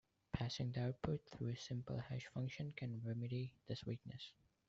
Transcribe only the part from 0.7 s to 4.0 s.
the output through a simple hash function can remedy this